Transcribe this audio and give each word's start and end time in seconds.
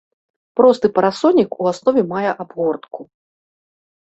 Просты 0.59 0.89
парасонік 0.95 1.49
у 1.65 1.67
аснове 1.73 2.03
мае 2.15 2.25
абгортку. 2.41 3.01